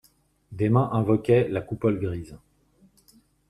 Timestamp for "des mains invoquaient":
0.51-1.47